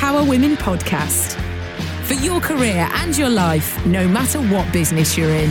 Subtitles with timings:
[0.00, 0.24] whoa.
[0.24, 1.36] The Northern Power Women Podcast.
[2.04, 5.50] For your career and your life, no matter what business you're in.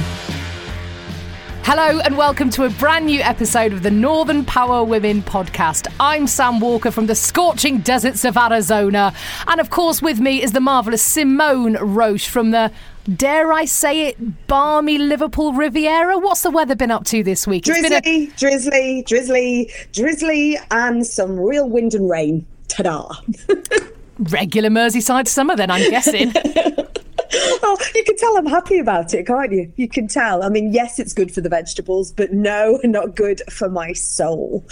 [1.63, 5.87] Hello and welcome to a brand new episode of the Northern Power Women podcast.
[5.99, 9.13] I'm Sam Walker from the scorching deserts of Arizona.
[9.47, 12.71] And of course, with me is the marvellous Simone Roche from the,
[13.15, 16.17] dare I say it, balmy Liverpool Riviera.
[16.17, 17.67] What's the weather been up to this week?
[17.67, 22.47] It's been a- Drizzly, drizzly, drizzly, drizzly, and some real wind and rain.
[22.67, 23.13] Ta-da!
[24.19, 26.31] regular Merseyside summer, then, I'm guessing.
[27.33, 29.71] oh, you can tell I'm happy about it, can't you?
[29.75, 30.43] You can tell.
[30.43, 34.65] I mean, yes, it's good for the vegetables, but no, not good for my soul.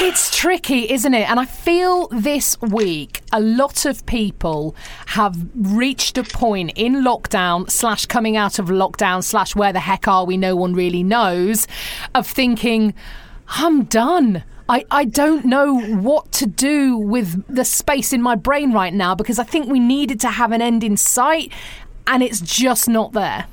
[0.00, 1.28] It's tricky, isn't it?
[1.30, 4.74] And I feel this week a lot of people
[5.06, 10.08] have reached a point in lockdown slash coming out of lockdown slash where the heck
[10.08, 10.36] are we?
[10.36, 11.66] No one really knows.
[12.14, 12.92] Of thinking,
[13.48, 14.42] I'm done.
[14.68, 19.14] I, I don't know what to do with the space in my brain right now
[19.14, 21.52] because I think we needed to have an end in sight
[22.06, 23.46] and it's just not there.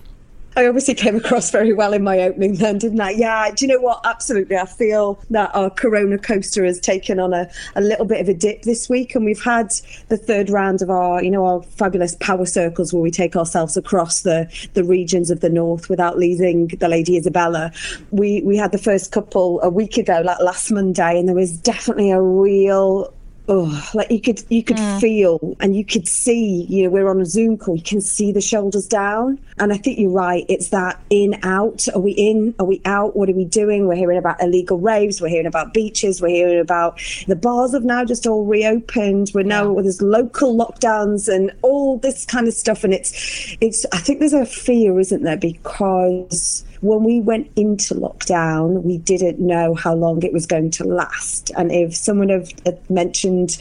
[0.58, 3.09] I obviously came across very well in my opening then, didn't I?
[3.11, 4.00] Yeah, do you know what?
[4.06, 4.56] Absolutely.
[4.56, 8.34] I feel that our Corona coaster has taken on a, a little bit of a
[8.34, 9.16] dip this week.
[9.16, 9.73] And we've had
[10.08, 13.75] the third round of our, you know, our fabulous power circles where we take ourselves
[13.75, 17.73] across the, the regions of the north without leaving the Lady Isabella.
[18.12, 21.58] We, we had the first couple a week ago, like last Monday, and there was
[21.58, 23.14] definitely a real
[23.48, 25.00] oh, like you could you could mm.
[25.00, 28.31] feel and you could see, you know, we're on a Zoom call, you can see
[28.31, 29.40] the shoulders down.
[29.58, 30.46] And I think you're right.
[30.50, 31.88] It's that in out.
[31.94, 32.53] Are we in?
[32.59, 33.16] Are we out?
[33.16, 33.88] What are we doing?
[33.88, 35.22] We're hearing about illegal raves.
[35.22, 36.22] We're hearing about beaches.
[36.22, 39.31] We're hearing about the bars have now just all reopened.
[39.34, 42.84] We're now well, there's local lockdowns and all this kind of stuff.
[42.84, 45.38] And it's it's I think there's a fear, isn't there?
[45.38, 50.84] Because when we went into lockdown, we didn't know how long it was going to
[50.84, 51.52] last.
[51.58, 53.58] And if someone had had mentioned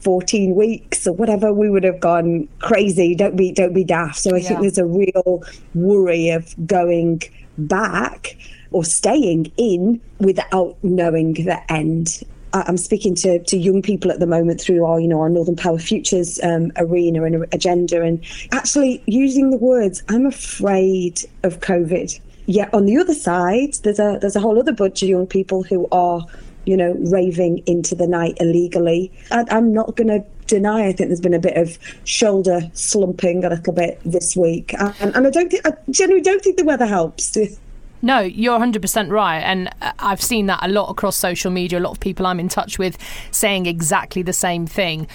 [0.00, 3.14] 14 weeks or whatever, we would have gone crazy.
[3.14, 4.18] Don't be, don't be daft.
[4.18, 4.48] So I Yeah.
[4.48, 5.42] think there's a real
[5.74, 7.22] worry of going
[7.58, 8.36] back
[8.70, 12.22] or staying in without knowing the end.
[12.52, 15.56] I'm speaking to, to young people at the moment through our, you know, our Northern
[15.56, 22.18] Power Futures um, arena and agenda, and actually using the words, "I'm afraid of COVID."
[22.48, 25.62] Yet on the other side, there's a there's a whole other bunch of young people
[25.62, 26.24] who are,
[26.64, 29.12] you know, raving into the night illegally.
[29.30, 30.86] And I'm not going to deny.
[30.86, 35.14] I think there's been a bit of shoulder slumping a little bit this week, and,
[35.14, 37.36] and I don't think I generally don't think the weather helps.
[38.00, 39.40] No, you're 100% right.
[39.40, 41.78] And uh, I've seen that a lot across social media.
[41.78, 42.96] A lot of people I'm in touch with
[43.30, 45.08] saying exactly the same thing.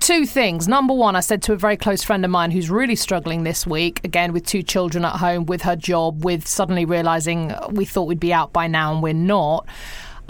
[0.00, 0.66] Two things.
[0.66, 3.66] Number one, I said to a very close friend of mine who's really struggling this
[3.66, 8.04] week, again, with two children at home, with her job, with suddenly realizing we thought
[8.04, 9.66] we'd be out by now and we're not.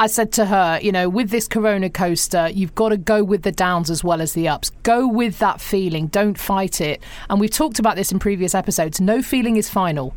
[0.00, 3.42] I said to her, you know, with this Corona coaster, you've got to go with
[3.42, 4.70] the downs as well as the ups.
[4.82, 6.06] Go with that feeling.
[6.06, 7.02] Don't fight it.
[7.28, 8.98] And we've talked about this in previous episodes.
[8.98, 10.14] No feeling is final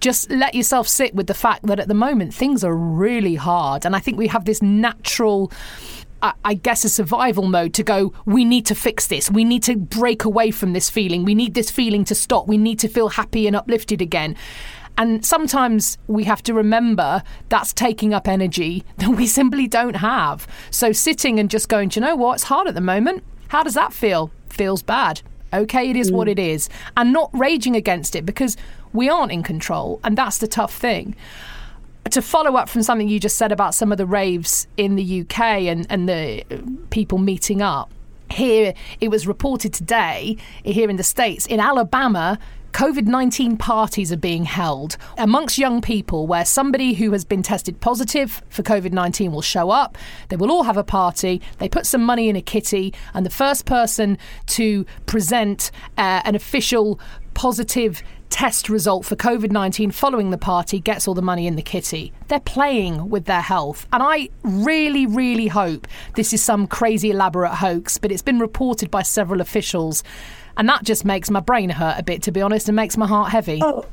[0.00, 3.84] just let yourself sit with the fact that at the moment things are really hard.
[3.84, 5.52] And I think we have this natural.
[6.20, 9.30] I guess a survival mode to go, we need to fix this.
[9.30, 11.24] We need to break away from this feeling.
[11.24, 12.48] We need this feeling to stop.
[12.48, 14.34] We need to feel happy and uplifted again.
[14.98, 20.48] And sometimes we have to remember that's taking up energy that we simply don't have.
[20.72, 22.34] So sitting and just going, do you know what?
[22.34, 23.22] It's hard at the moment.
[23.46, 24.32] How does that feel?
[24.50, 25.22] Feels bad.
[25.52, 26.32] Okay, it is what mm.
[26.32, 26.68] it is.
[26.96, 28.56] And not raging against it because
[28.98, 30.00] we aren't in control.
[30.04, 31.16] And that's the tough thing
[32.10, 35.20] to follow up from something you just said about some of the raves in the
[35.20, 36.42] UK and, and the
[36.90, 37.90] people meeting up,
[38.30, 42.38] here it was reported today, here in the States, in Alabama,
[42.72, 47.80] COVID 19 parties are being held amongst young people where somebody who has been tested
[47.80, 49.96] positive for COVID 19 will show up.
[50.28, 51.40] They will all have a party.
[51.58, 54.18] They put some money in a kitty, and the first person
[54.48, 57.00] to present uh, an official
[57.34, 61.62] positive test result for COVID 19 following the party gets all the money in the
[61.62, 62.12] kitty.
[62.28, 63.86] They're playing with their health.
[63.92, 68.90] And I really, really hope this is some crazy elaborate hoax, but it's been reported
[68.90, 70.04] by several officials.
[70.56, 73.06] And that just makes my brain hurt a bit, to be honest, and makes my
[73.06, 73.60] heart heavy.
[73.62, 73.86] Oh,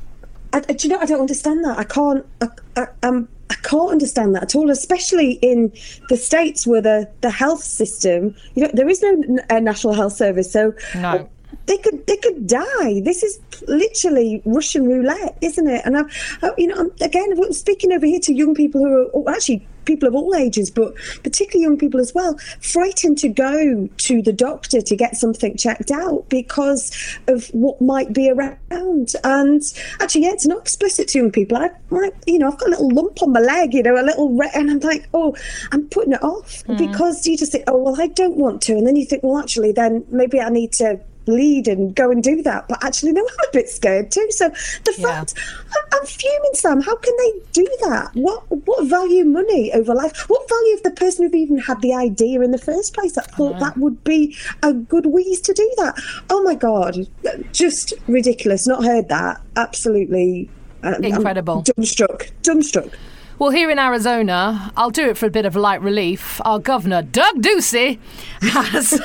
[0.52, 1.00] I, do you know?
[1.00, 1.78] I don't understand that.
[1.78, 2.26] I can't.
[2.40, 2.46] I,
[2.76, 5.72] I, um, I can't understand that at all, especially in
[6.08, 9.92] the states where the, the health system, you know, there is no n- uh, national
[9.92, 11.28] health service, so No.
[11.66, 13.00] They could they could die.
[13.00, 15.82] This is literally Russian roulette, isn't it?
[15.84, 16.02] And I,
[16.42, 19.10] I uh, you know, I'm, again, I'm speaking over here to young people who are
[19.14, 23.88] oh, actually people of all ages, but particularly young people as well, frightened to go
[23.96, 29.14] to the doctor to get something checked out because of what might be around.
[29.24, 29.62] And
[30.00, 31.56] actually, yeah, it's not explicit to young people.
[31.56, 34.02] I, I you know, I've got a little lump on my leg, you know, a
[34.02, 35.34] little, re- and I'm like, oh,
[35.72, 36.76] I'm putting it off hmm.
[36.76, 39.38] because you just think, oh, well, I don't want to, and then you think, well,
[39.38, 42.68] actually, then maybe I need to lead and go and do that.
[42.68, 44.26] But actually, no, I'm a bit scared too.
[44.30, 44.48] So
[44.84, 45.06] the Yeah.
[45.08, 45.34] fact
[45.70, 46.80] I'm, I'm fuming, Sam.
[46.80, 48.10] How can they do that?
[48.14, 50.24] What what value money over life?
[50.28, 53.30] What value of the person who even had the idea in the first place that
[53.32, 55.94] thought that would be a good wheeze to do that?
[56.30, 57.06] Oh my god,
[57.52, 58.66] just ridiculous.
[58.66, 59.40] Not heard that.
[59.56, 60.48] Absolutely.
[60.82, 61.62] uh, I'm Incredible.
[61.62, 62.30] dumbstruck.
[62.42, 62.94] Dumbstruck.
[63.38, 66.40] Well, here in Arizona, I'll do it for a bit of light relief.
[66.46, 67.98] Our governor, Doug Ducey,
[68.40, 68.98] has.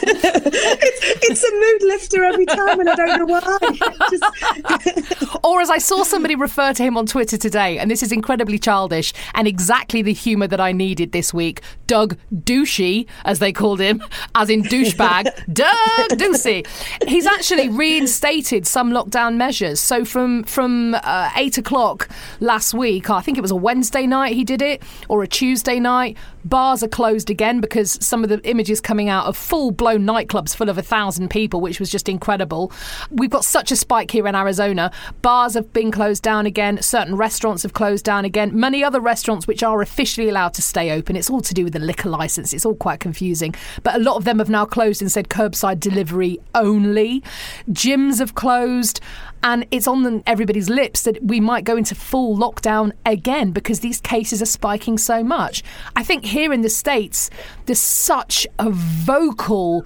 [0.00, 3.40] It's a mood lifter every time, and I don't know why.
[4.10, 8.10] Just, or as I saw somebody refer to him on Twitter today, and this is
[8.10, 11.60] incredibly childish and exactly the humour that I needed this week.
[11.86, 14.02] Doug Douchey, as they called him,
[14.34, 16.66] as in douchebag, Doug Ducey.
[17.06, 19.78] He's actually reinstated some lockdown measures.
[19.78, 22.08] So from from uh, eight o'clock
[22.40, 25.78] last week, I think it was a Wednesday night he did it, or a Tuesday
[25.78, 26.16] night.
[26.48, 30.54] Bars are closed again because some of the images coming out of full blown nightclubs
[30.54, 32.72] full of a thousand people, which was just incredible.
[33.10, 34.90] We've got such a spike here in Arizona.
[35.22, 36.80] Bars have been closed down again.
[36.80, 38.58] Certain restaurants have closed down again.
[38.58, 41.16] Many other restaurants which are officially allowed to stay open.
[41.16, 42.52] It's all to do with the liquor license.
[42.52, 43.54] It's all quite confusing.
[43.82, 47.22] But a lot of them have now closed and said curbside delivery only.
[47.70, 49.00] Gyms have closed.
[49.42, 54.00] And it's on everybody's lips that we might go into full lockdown again because these
[54.00, 55.62] cases are spiking so much.
[55.94, 57.30] I think here in the States,
[57.66, 59.82] there's such a vocal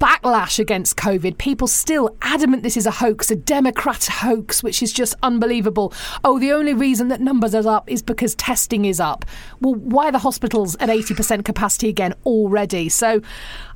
[0.00, 1.38] backlash against COVID.
[1.38, 5.92] People still adamant this is a hoax, a Democrat hoax, which is just unbelievable.
[6.24, 9.24] Oh, the only reason that numbers are up is because testing is up.
[9.60, 12.88] Well, why are the hospitals at 80% capacity again already?
[12.88, 13.22] So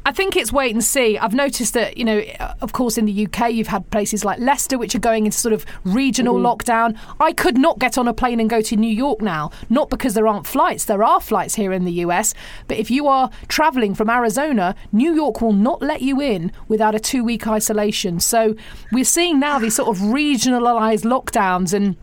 [0.06, 1.18] I think it's wait and see.
[1.18, 2.22] I've noticed that, you know,
[2.60, 5.52] of course, in the UK, you've had places like Leicester, which are going into sort
[5.52, 6.46] of regional mm-hmm.
[6.46, 6.96] lockdown.
[7.18, 10.14] I could not get on a plane and go to New York now, not because
[10.14, 10.84] there aren't flights.
[10.84, 12.34] There are flights here in the US.
[12.68, 16.94] But if you are traveling from Arizona, New York will not let you in without
[16.94, 18.20] a two week isolation.
[18.20, 18.54] So
[18.92, 21.96] we're seeing now these sort of regionalized lockdowns and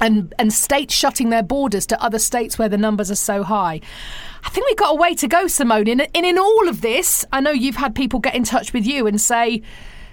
[0.00, 3.80] and and states shutting their borders to other states where the numbers are so high.
[4.44, 5.88] I think we've got a way to go, Simone.
[5.88, 8.86] And in, in all of this, I know you've had people get in touch with
[8.86, 9.62] you and say,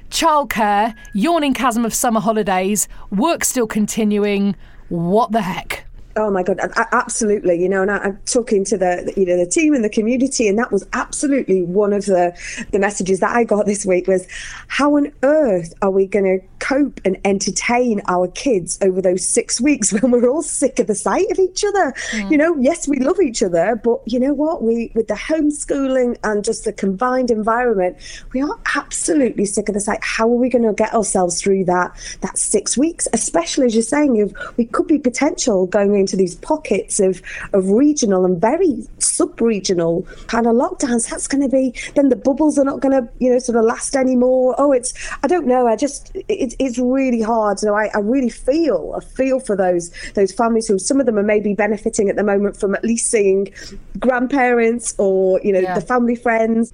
[0.10, 4.56] childcare, yawning chasm of summer holidays, work still continuing.
[4.90, 5.87] What the heck?
[6.18, 6.60] Oh my god,
[6.92, 7.62] absolutely.
[7.62, 10.48] You know, and I, I'm talking to the you know the team and the community,
[10.48, 12.36] and that was absolutely one of the
[12.72, 14.28] the messages that I got this week was,
[14.68, 19.62] how on earth are we going to cope and entertain our kids over those six
[19.62, 21.94] weeks when we're all sick of the sight of each other?
[22.12, 22.32] Mm.
[22.32, 24.64] You know, yes, we love each other, but you know what?
[24.64, 27.98] We with the homeschooling and just the combined environment,
[28.34, 30.00] we are absolutely sick of the sight.
[30.02, 33.08] How are we going to get ourselves through that that six weeks?
[33.14, 37.22] Especially as you're saying, if we could be potential going into these pockets of
[37.54, 41.10] of regional and very sub-regional kind of lockdowns.
[41.10, 43.66] That's going to be then the bubbles are not going to you know sort of
[43.66, 44.56] last anymore.
[44.58, 44.94] Oh, it's
[45.24, 45.68] I don't know.
[45.68, 47.60] I just it, it's really hard.
[47.60, 51.18] So I, I really feel I feel for those those families who some of them
[51.20, 53.52] are maybe benefiting at the moment from at least seeing
[54.00, 55.76] grandparents or you know Yeah.
[55.76, 56.74] the family friends.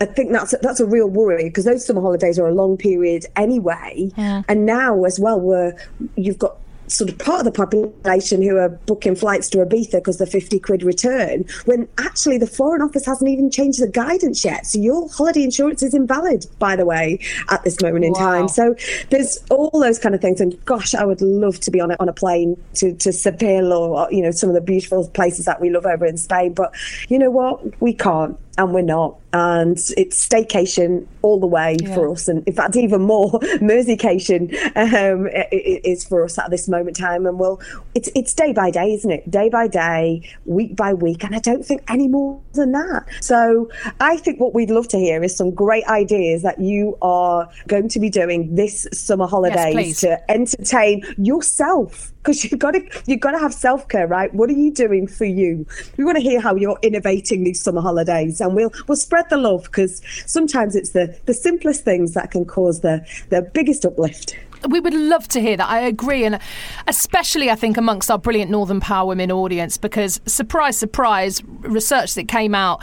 [0.00, 3.24] I think that's that's a real worry because those summer holidays are a long period
[3.36, 5.76] anyway, and now as well, where
[6.16, 6.56] you've got
[6.92, 10.58] sort of part of the population who are booking flights to Ibiza because the 50
[10.60, 14.66] quid return, when actually the Foreign Office hasn't even changed the guidance yet.
[14.66, 17.18] So your holiday insurance is invalid, by the way,
[17.50, 18.18] at this moment in Wow.
[18.18, 18.48] time.
[18.48, 18.74] So
[19.10, 20.40] there's all those kind of things.
[20.40, 23.72] And gosh, I would love to be on a, on a plane to, to Seville
[23.72, 26.52] or, you know, some of the beautiful places that we love over in Spain.
[26.52, 26.74] But
[27.08, 27.80] you know what?
[27.80, 29.18] We can't and we're not.
[29.34, 32.28] And it's staycation all the way for us.
[32.28, 33.30] And in fact, even more,
[33.60, 37.26] Merseycation um, is for us at this moment in time.
[37.26, 37.60] And we'll,
[37.94, 39.30] it's, it's day by day, isn't it?
[39.30, 41.24] Day by day, week by week.
[41.24, 43.06] And I don't think any more than that.
[43.22, 47.48] So I think what we'd love to hear is some great ideas that you are
[47.68, 50.00] going to be doing this summer holidays please.
[50.00, 54.32] to entertain yourself because you've got to you've got to have self care, right?
[54.32, 55.66] What are you doing for you?
[55.96, 59.36] We want to hear how you're innovating these summer holidays, and we'll we'll spread the
[59.36, 64.36] love because sometimes it's the the simplest things that can cause the the biggest uplift.
[64.68, 65.68] we would love to hear that.
[65.68, 66.38] I agree, and
[66.86, 72.28] especially I think amongst our brilliant Northern Power Women audience, because surprise, surprise, research that
[72.28, 72.82] came out.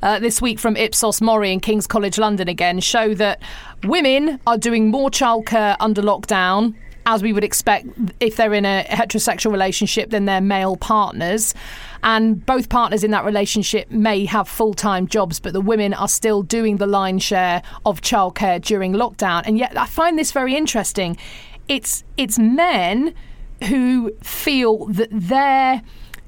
[0.00, 3.42] Uh, this week from Ipsos Mori and King's College London again show that
[3.82, 6.76] women are doing more childcare under lockdown
[7.08, 7.86] as we would expect
[8.20, 11.54] if they're in a heterosexual relationship than their male partners.
[12.02, 16.06] And both partners in that relationship may have full time jobs, but the women are
[16.06, 19.42] still doing the line share of childcare during lockdown.
[19.46, 21.16] And yet, I find this very interesting.
[21.66, 23.14] It's it's men
[23.64, 25.82] who feel that their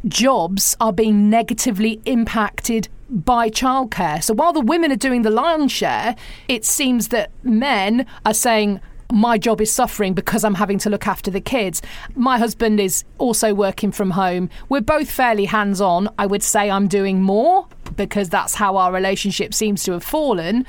[0.09, 4.23] jobs are being negatively impacted by childcare.
[4.23, 6.17] So while the women are doing the lion's share,
[6.49, 8.81] it seems that men are saying,
[9.13, 11.83] my job is suffering because I'm having to look after the kids.
[12.15, 14.51] My husband is also working from home.
[14.69, 16.09] We're both fairly hands on.
[16.19, 20.67] I would say I'm doing more because that's how our relationship seems to have fallen.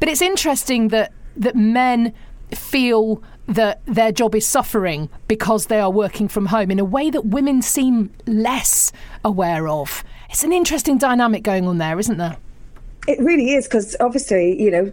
[0.00, 2.12] But it's interesting that that men
[2.54, 7.10] feel that their job is suffering because they are working from home in a way
[7.10, 8.92] that women seem less
[9.24, 10.04] aware of.
[10.28, 12.36] It's an interesting dynamic going on there, isn't there?
[13.08, 14.92] It really is because obviously, you know,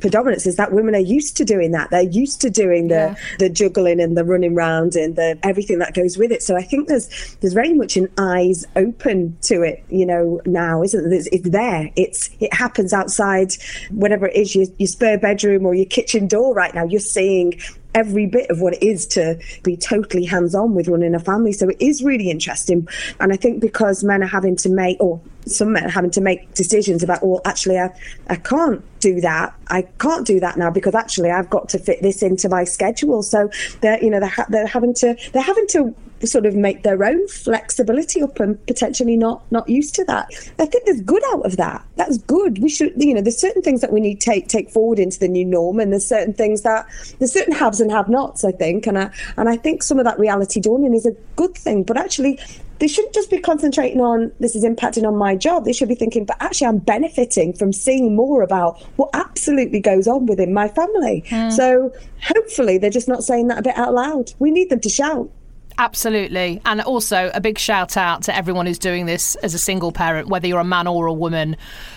[0.00, 1.90] predominance is that women are used to doing that.
[1.90, 3.14] They're used to doing the Yeah.
[3.40, 6.42] the juggling and the running round and the everything that goes with it.
[6.42, 7.08] So I think there's
[7.40, 11.18] there's very much an eyes open to it, you know, now, isn't there?
[11.18, 11.90] It's, it's there.
[11.96, 13.52] It's it happens outside,
[13.90, 16.54] whatever it is, your, your spare bedroom or your kitchen door.
[16.54, 17.60] Right now, you're seeing
[17.96, 21.52] every bit of what it is to be totally hands on with running a family.
[21.52, 22.86] So it is really interesting.
[23.18, 26.20] And I think because men are having to make, or some men are having to
[26.20, 27.88] make decisions about, well, actually, I,
[28.28, 29.54] I can't do that.
[29.68, 33.22] I can't do that now because actually I've got to fit this into my schedule.
[33.22, 35.94] So they're, you know, they're, ha- they're having to, they're having to
[36.24, 40.28] sort of make their own flexibility up and potentially not not used to that.
[40.58, 41.84] I think there's good out of that.
[41.96, 42.58] That's good.
[42.58, 45.18] We should you know there's certain things that we need to take take forward into
[45.18, 46.86] the new norm and there's certain things that
[47.18, 50.06] there's certain haves and have nots I think and I and I think some of
[50.06, 52.40] that reality dawning is a good thing but actually
[52.78, 55.64] they shouldn't just be concentrating on this is impacting on my job.
[55.64, 60.06] They should be thinking, but actually, I'm benefiting from seeing more about what absolutely goes
[60.06, 61.24] on within my family.
[61.28, 61.50] Hmm.
[61.50, 61.92] So
[62.22, 64.32] hopefully, they're just not saying that a bit out loud.
[64.38, 65.30] We need them to shout.
[65.78, 66.60] Absolutely.
[66.64, 70.28] And also a big shout out to everyone who's doing this as a single parent,
[70.28, 71.56] whether you're a man or a woman.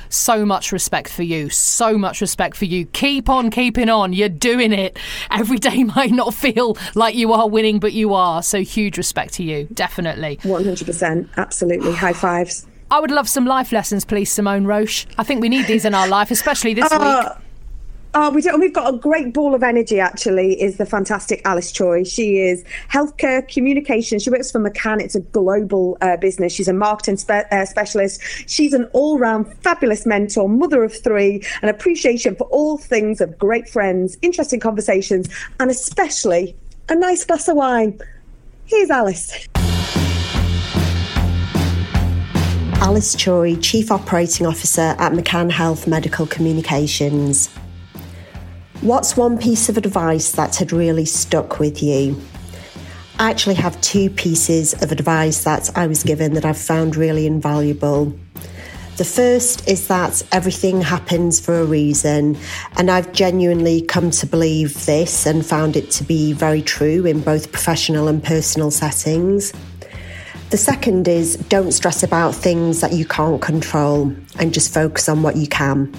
[0.09, 1.50] So much respect for you.
[1.50, 2.86] So much respect for you.
[2.88, 4.12] Keep on keeping on.
[4.13, 4.98] You're doing it.
[5.31, 8.43] Every day might not feel like you are winning, but you are.
[8.43, 9.67] So huge respect to you.
[9.74, 10.38] Definitely.
[10.38, 11.29] 100%.
[11.38, 11.93] Absolutely.
[11.93, 12.67] High fives.
[12.91, 15.05] I would love some life lessons, please, Simone Roche.
[15.17, 16.98] I think we need these in our life, especially this uh,
[17.29, 17.49] week.
[18.16, 20.00] Oh, we do, we've got a great ball of energy.
[20.00, 22.04] Actually, is the fantastic Alice Choi.
[22.04, 24.18] She is healthcare communication.
[24.18, 25.00] She works for McCann.
[25.00, 26.51] It's a global uh, business.
[26.51, 28.20] She's a marketing spe- uh, specialist.
[28.48, 33.70] She's an all-round fabulous mentor, mother of three, an appreciation for all things of great
[33.70, 36.56] friends, interesting conversations, and especially
[36.89, 38.00] a nice glass of wine.
[38.66, 39.48] Here's Alice.
[42.82, 47.51] Alice Choi, Chief Operating Officer at McCann Health Medical Communications.
[48.81, 52.15] What's one piece of advice that had really stuck with you?
[53.19, 57.27] I actually have two pieces of advice that I was given that I've found really
[57.27, 58.17] invaluable.
[58.95, 62.38] The first is that everything happens for a reason,
[62.77, 67.19] and I've genuinely come to believe this and found it to be very true in
[67.19, 69.51] both professional and personal settings.
[70.51, 75.21] The second is don't stress about things that you can't control and just focus on
[75.21, 75.93] what you can.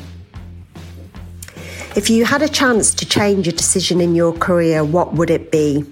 [2.01, 5.53] If you had a chance to change a decision in your career, what would it
[5.53, 5.85] be?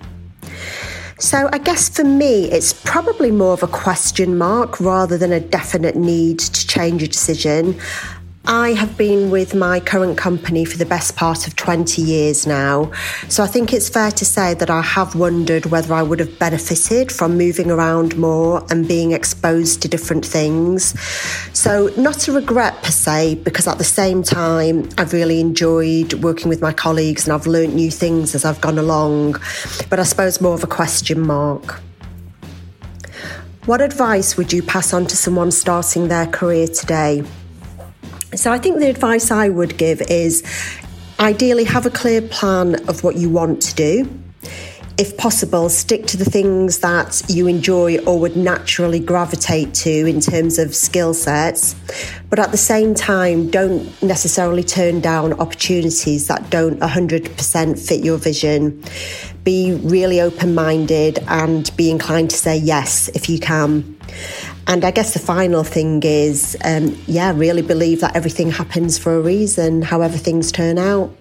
[1.19, 5.39] So, I guess for me, it's probably more of a question mark rather than a
[5.39, 7.79] definite need to change a decision.
[8.51, 12.91] I have been with my current company for the best part of 20 years now.
[13.29, 16.39] So I think it's fair to say that I have wondered whether I would have
[16.39, 20.99] benefited from moving around more and being exposed to different things.
[21.53, 26.49] So, not a regret per se, because at the same time, I've really enjoyed working
[26.49, 29.33] with my colleagues and I've learnt new things as I've gone along.
[29.91, 31.83] But I suppose more of a question mark.
[33.67, 37.25] What advice would you pass on to someone starting their career today?
[38.35, 40.43] So I think the advice I would give is
[41.19, 44.21] ideally have a clear plan of what you want to do.
[44.99, 50.21] If possible, stick to the things that you enjoy or would naturally gravitate to in
[50.21, 51.77] terms of skill sets.
[52.29, 58.19] But at the same time, don't necessarily turn down opportunities that don't 100% fit your
[58.19, 58.83] vision.
[59.45, 63.97] Be really open minded and be inclined to say yes if you can.
[64.67, 69.15] And I guess the final thing is, um, yeah, really believe that everything happens for
[69.15, 71.15] a reason, however things turn out.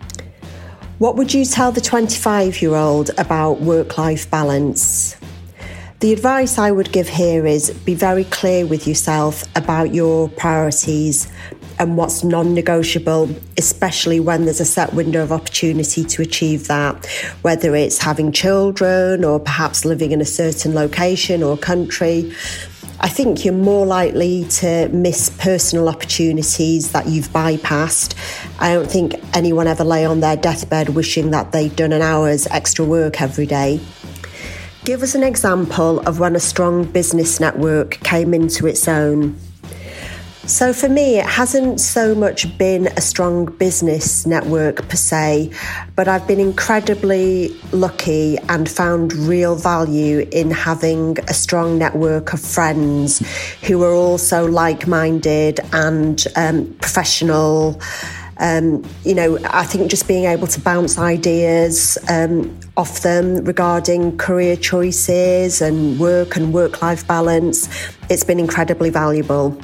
[0.99, 5.15] What would you tell the 25 year old about work life balance?
[5.99, 11.31] The advice I would give here is be very clear with yourself about your priorities
[11.77, 17.05] and what's non negotiable, especially when there's a set window of opportunity to achieve that,
[17.43, 22.33] whether it's having children or perhaps living in a certain location or country.
[22.99, 28.15] I think you're more likely to miss personal opportunities that you've bypassed.
[28.59, 32.47] I don't think anyone ever lay on their deathbed wishing that they'd done an hour's
[32.47, 33.79] extra work every day.
[34.83, 39.37] Give us an example of when a strong business network came into its own.
[40.47, 45.51] So for me, it hasn't so much been a strong business network per se,
[45.97, 52.39] but I've been incredibly lucky and found real value in having a strong network of
[52.39, 53.19] friends
[53.63, 57.81] who are also like minded and um, professional.
[58.37, 64.17] Um, you know, I think just being able to bounce ideas um, off them regarding
[64.17, 67.67] career choices and work and work life balance,
[68.09, 69.61] it's been incredibly valuable.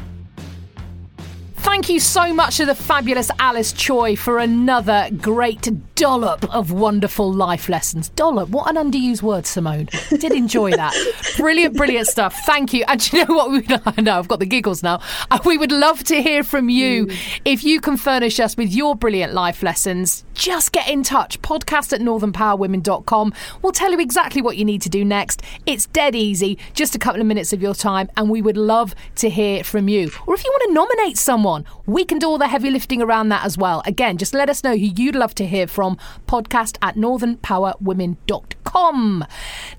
[1.74, 7.34] Thank you so much to the fabulous Alice Choi for another great dollop of wonderful
[7.34, 8.10] life lessons.
[8.10, 9.89] Dollop, what an underused word, Simone.
[10.10, 10.94] Did enjoy that.
[11.38, 12.36] brilliant, brilliant stuff.
[12.46, 12.84] Thank you.
[12.88, 13.50] And you know what?
[13.50, 15.01] We, I know I've got the giggles now.
[15.32, 17.10] Uh, We would love to hear from you.
[17.44, 21.42] If you can furnish us with your brilliant life lessons, just get in touch.
[21.42, 23.34] Podcast at northernpowerwomen.com.
[23.63, 25.42] We'll tell you exactly what you need to do next.
[25.65, 28.94] It's dead easy, just a couple of minutes of your time, and we would love
[29.15, 30.12] to hear from you.
[30.27, 33.29] Or if you want to nominate someone, we can do all the heavy lifting around
[33.29, 33.82] that as well.
[33.86, 35.98] Again, just let us know who you'd love to hear from.
[36.27, 39.25] Podcast at northernpowerwomen.com.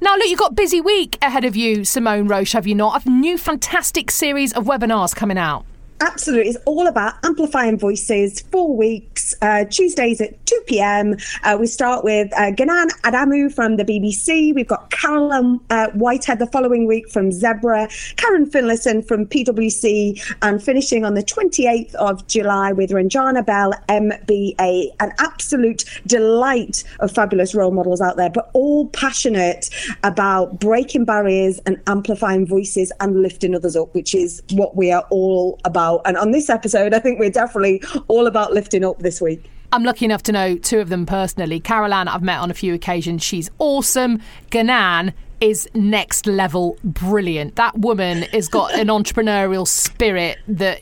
[0.01, 3.05] Now, look, you've got busy week ahead of you, Simone Roche, have you not?
[3.05, 5.65] A new fantastic series of webinars coming out.
[6.01, 6.51] Absolutely.
[6.51, 8.77] It's all about amplifying voices, four
[9.25, 11.17] weeks, uh, Tuesdays at 2 p.m.
[11.43, 14.55] Uh, we start with uh, Ngunan Adamu from the BBC.
[14.55, 20.63] We've got Carolyn uh, Whitehead the following week from Zebra, Karen Finlayson from PwC, and
[20.63, 24.91] finishing on the 28th of July with Ranjana Bell, MBA.
[25.01, 29.71] An absolute delight of fabulous role models out there, but all passionate
[30.03, 35.07] about breaking barriers and amplifying voices and lifting others up, which is what we are
[35.11, 36.03] all about.
[36.05, 39.51] And on this episode, I think we're definitely all about lifting up this week.
[39.73, 41.59] I'm lucky enough to know two of them personally.
[41.59, 43.25] Caroline, I've met on a few occasions.
[43.25, 44.21] She's awesome.
[44.51, 47.57] Ngunan is next level brilliant.
[47.57, 50.81] That woman has got an entrepreneurial spirit that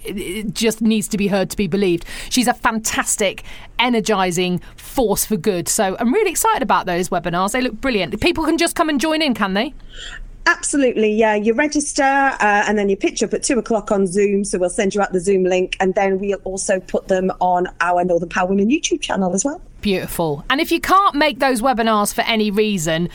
[0.52, 2.04] just needs to be heard to be believed.
[2.28, 3.44] She's a fantastic,
[3.78, 5.68] energizing force for good.
[5.68, 7.52] So I'm really excited about those webinars.
[7.52, 8.20] They look brilliant.
[8.20, 9.74] People can just come and join in, can they?
[10.46, 11.34] Absolutely, yeah.
[11.34, 14.44] You register uh, and then you pitch up at two o'clock on Zoom.
[14.44, 17.68] So we'll send you out the Zoom link, and then we'll also put them on
[17.80, 19.60] our Northern Power Women YouTube channel as well.
[19.82, 20.44] Beautiful.
[20.50, 23.08] And if you can't make those webinars for any reason,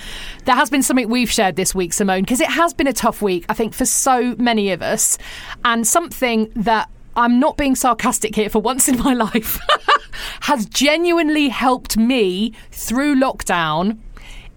[0.45, 3.21] there has been something we've shared this week, Simone, because it has been a tough
[3.21, 5.17] week, I think, for so many of us,
[5.65, 9.59] and something that I'm not being sarcastic here for once in my life
[10.41, 13.97] has genuinely helped me through lockdown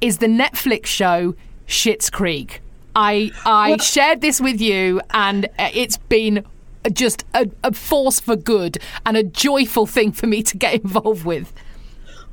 [0.01, 1.35] is the Netflix show
[1.71, 2.61] Schitt's Creek.
[2.97, 6.45] I I shared this with you, and uh, it's been
[6.93, 11.25] just a, a force for good and a joyful thing for me to get involved
[11.25, 11.53] with.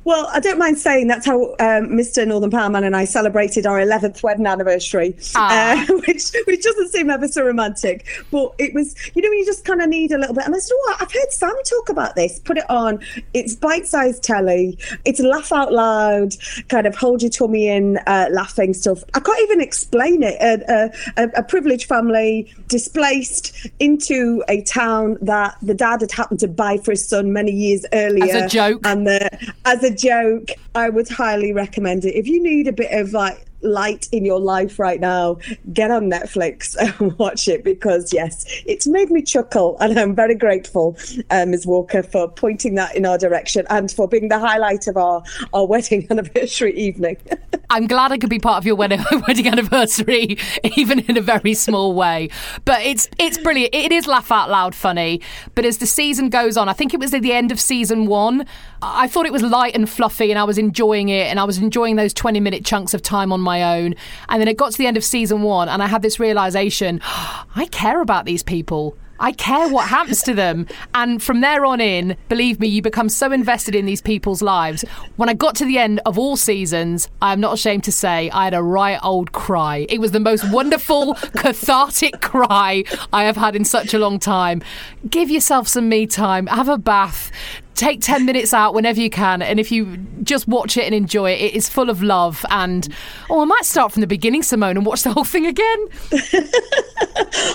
[0.08, 2.26] Well, I don't mind saying that's how um, Mr.
[2.26, 5.82] Northern Powerman and I celebrated our 11th wedding anniversary, Ah.
[5.82, 8.06] uh, which which doesn't seem ever so romantic.
[8.30, 10.46] But it was, you know, when you just kind of need a little bit.
[10.46, 12.40] And I said, oh, I've heard Sam talk about this.
[12.40, 13.00] Put it on.
[13.34, 14.78] It's bite-sized telly.
[15.04, 16.32] It's laugh out loud,
[16.70, 19.04] kind of hold your tummy in, uh, laughing stuff.
[19.12, 20.40] I can't even explain it.
[20.40, 26.48] A, a, a privileged family displaced into a town that the dad had happened to
[26.48, 28.34] buy for his son many years earlier.
[28.34, 28.80] As a joke.
[28.86, 32.14] And the, as a joke, I would highly recommend it.
[32.14, 35.38] If you need a bit of like light in your life right now,
[35.72, 40.34] get on Netflix and watch it because yes, it's made me chuckle, and I'm very
[40.34, 40.96] grateful,
[41.30, 41.66] uh, Ms.
[41.66, 45.66] Walker, for pointing that in our direction and for being the highlight of our our
[45.78, 47.16] wedding anniversary evening.
[47.70, 50.38] I'm glad I could be part of your wedding, wedding anniversary,
[50.76, 52.30] even in a very small way.
[52.64, 53.74] But it's it's brilliant.
[53.74, 55.20] It is laugh out loud funny.
[55.54, 58.06] But as the season goes on, I think it was at the end of season
[58.06, 58.46] one.
[58.80, 61.58] I thought it was light and fluffy, and I was enjoying it, and I was
[61.58, 63.94] enjoying those 20 minute chunks of time on my own.
[64.28, 67.00] And then it got to the end of season one, and I had this realization:
[67.04, 68.96] I care about these people.
[69.20, 70.66] I care what happens to them.
[70.94, 74.84] And from there on in, believe me, you become so invested in these people's lives.
[75.16, 78.30] When I got to the end of all seasons, I am not ashamed to say
[78.30, 79.86] I had a right old cry.
[79.88, 84.62] It was the most wonderful, cathartic cry I have had in such a long time.
[85.08, 87.32] Give yourself some me time, have a bath.
[87.78, 89.40] Take 10 minutes out whenever you can.
[89.40, 92.44] And if you just watch it and enjoy it, it is full of love.
[92.50, 92.88] And,
[93.30, 95.86] oh, I might start from the beginning, Simone, and watch the whole thing again.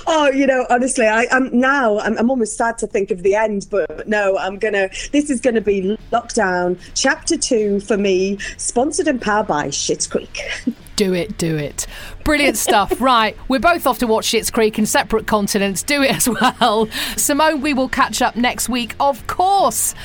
[0.07, 3.35] Oh, you know, honestly, I, I'm now I'm, I'm almost sad to think of the
[3.35, 4.89] end, but no, I'm gonna.
[5.11, 10.39] This is gonna be lockdown chapter two for me, sponsored and powered by Schitt's Creek.
[10.95, 11.87] Do it, do it.
[12.23, 12.93] Brilliant stuff.
[13.01, 15.83] right, we're both off to watch Schitt's Creek in separate continents.
[15.83, 16.87] Do it as well.
[17.17, 19.95] Simone, we will catch up next week, of course.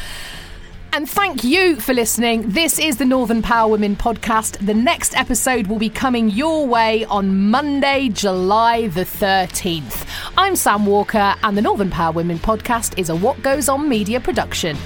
[0.93, 2.49] And thank you for listening.
[2.51, 4.65] This is the Northern Power Women podcast.
[4.65, 10.07] The next episode will be coming your way on Monday, July the 13th.
[10.39, 14.19] I'm Sam Walker, and the Northern Power Women podcast is a What Goes On media
[14.19, 14.79] production.